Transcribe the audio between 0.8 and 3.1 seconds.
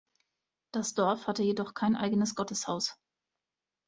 Dorf hatte jedoch kein eigenes Gotteshaus.